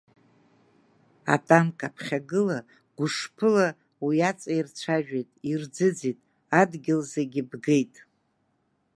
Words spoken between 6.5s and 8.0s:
адгьыл зегь бгеит.